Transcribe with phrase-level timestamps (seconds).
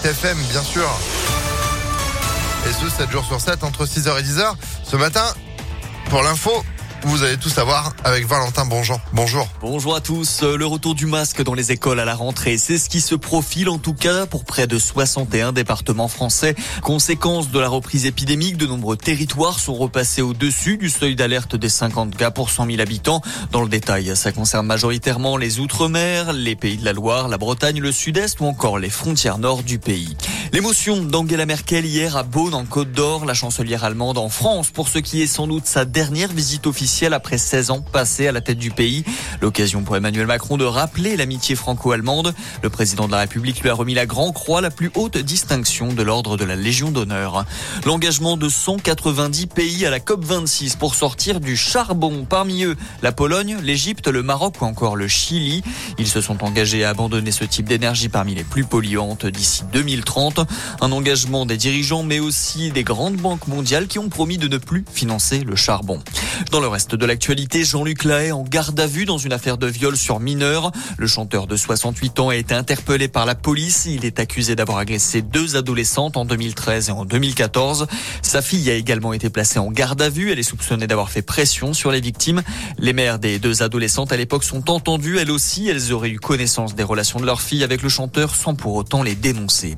[0.00, 0.88] Impact FM, bien sûr.
[2.68, 4.54] Et ce, 7 jours sur 7, entre 6h et 10h.
[4.84, 5.24] Ce matin,
[6.08, 6.64] pour l'info,
[7.02, 9.00] vous allez tout savoir avec Valentin Bonjean.
[9.12, 9.48] Bonjour.
[9.60, 10.42] Bonjour à tous.
[10.42, 13.68] Le retour du masque dans les écoles à la rentrée, c'est ce qui se profile
[13.68, 16.54] en tout cas pour près de 61 départements français.
[16.82, 21.68] Conséquence de la reprise épidémique, de nombreux territoires sont repassés au-dessus du seuil d'alerte des
[21.68, 23.22] 50 cas pour 100 000 habitants.
[23.52, 27.80] Dans le détail, ça concerne majoritairement les Outre-mer, les pays de la Loire, la Bretagne,
[27.80, 30.16] le Sud-Est ou encore les frontières nord du pays.
[30.52, 34.88] L'émotion d'Angela Merkel hier à Beaune en Côte d'Or, la chancelière allemande en France pour
[34.88, 38.40] ce qui est sans doute sa dernière visite officielle après 16 ans passés à la
[38.40, 39.04] tête du pays.
[39.40, 42.34] L'occasion pour Emmanuel Macron de rappeler l'amitié franco-allemande.
[42.62, 45.92] Le président de la République lui a remis la Grand Croix, la plus haute distinction
[45.92, 47.44] de l'ordre de la Légion d'honneur.
[47.86, 52.26] L'engagement de 190 pays à la COP26 pour sortir du charbon.
[52.28, 55.62] Parmi eux, la Pologne, l'Égypte, le Maroc ou encore le Chili.
[55.98, 60.40] Ils se sont engagés à abandonner ce type d'énergie parmi les plus polluantes d'ici 2030.
[60.80, 64.58] Un engagement des dirigeants, mais aussi des grandes banques mondiales qui ont promis de ne
[64.58, 66.00] plus financer le charbon.
[66.50, 69.66] Dans le reste de l'actualité, Jean-Luc Lahaye en garde à vue dans une affaire de
[69.66, 70.72] viol sur mineur.
[70.96, 73.86] Le chanteur de 68 ans a été interpellé par la police.
[73.86, 77.86] Il est accusé d'avoir agressé deux adolescentes en 2013 et en 2014.
[78.22, 80.32] Sa fille a également été placée en garde à vue.
[80.32, 82.42] Elle est soupçonnée d'avoir fait pression sur les victimes.
[82.78, 85.18] Les mères des deux adolescentes à l'époque sont entendues.
[85.18, 88.54] Elles aussi, elles auraient eu connaissance des relations de leur fille avec le chanteur sans
[88.54, 89.76] pour autant les dénoncer.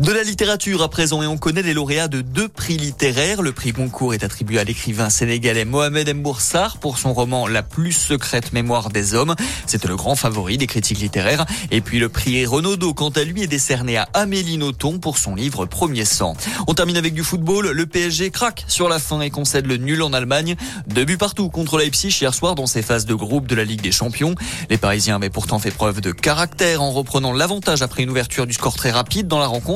[0.00, 3.42] De la littérature à présent et on connaît les lauréats de deux prix littéraires.
[3.42, 7.92] Le prix Goncourt est attribué à l'écrivain sénégalais Mohamed Mboursar pour son roman La plus
[7.92, 9.34] secrète mémoire des hommes.
[9.66, 11.46] C'était le grand favori des critiques littéraires.
[11.70, 15.34] Et puis le prix Renaudot, quant à lui, est décerné à Amélie Nothomb pour son
[15.34, 16.36] livre Premier sang.
[16.66, 17.70] On termine avec du football.
[17.70, 20.56] Le PSG craque sur la fin et concède le nul en Allemagne.
[20.86, 23.82] Deux buts partout contre Leipzig hier soir dans ses phases de groupe de la Ligue
[23.82, 24.34] des Champions.
[24.70, 28.52] Les Parisiens avaient pourtant fait preuve de caractère en reprenant l'avantage après une ouverture du
[28.52, 29.71] score très rapide dans la rencontre.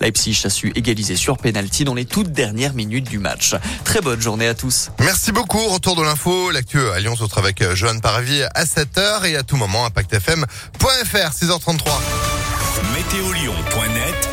[0.00, 3.54] Leipzig a su égaliser sur penalty dans les toutes dernières minutes du match.
[3.84, 4.90] Très bonne journée à tous.
[5.00, 5.64] Merci beaucoup.
[5.68, 6.50] Retour de l'info.
[6.50, 10.84] L'actu à Lyon se retrouve avec Johan Paravi à 7h et à tout moment impactfm.fr
[10.84, 11.90] 6h33.
[12.94, 14.30] Météolion.net